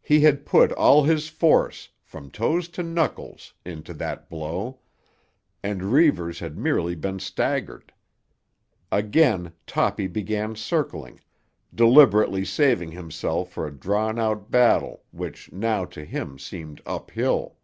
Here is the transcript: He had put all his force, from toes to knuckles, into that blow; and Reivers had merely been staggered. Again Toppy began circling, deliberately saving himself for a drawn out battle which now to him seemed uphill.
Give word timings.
He 0.00 0.20
had 0.20 0.46
put 0.46 0.70
all 0.74 1.02
his 1.02 1.28
force, 1.28 1.88
from 2.04 2.30
toes 2.30 2.68
to 2.68 2.84
knuckles, 2.84 3.52
into 3.64 3.92
that 3.94 4.30
blow; 4.30 4.78
and 5.60 5.90
Reivers 5.92 6.38
had 6.38 6.56
merely 6.56 6.94
been 6.94 7.18
staggered. 7.18 7.92
Again 8.92 9.52
Toppy 9.66 10.06
began 10.06 10.54
circling, 10.54 11.18
deliberately 11.74 12.44
saving 12.44 12.92
himself 12.92 13.50
for 13.50 13.66
a 13.66 13.74
drawn 13.76 14.20
out 14.20 14.52
battle 14.52 15.02
which 15.10 15.50
now 15.50 15.84
to 15.84 16.04
him 16.04 16.38
seemed 16.38 16.80
uphill. 16.86 17.56